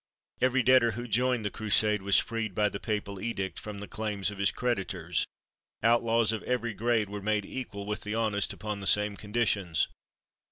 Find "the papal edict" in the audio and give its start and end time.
2.69-3.59